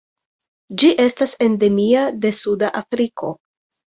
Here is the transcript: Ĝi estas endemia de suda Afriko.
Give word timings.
Ĝi 0.83 0.87
estas 1.03 1.35
endemia 1.47 2.05
de 2.23 2.31
suda 2.39 2.73
Afriko. 2.81 3.31